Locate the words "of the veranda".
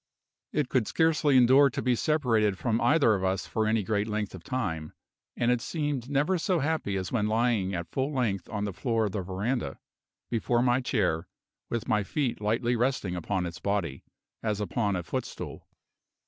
9.05-9.77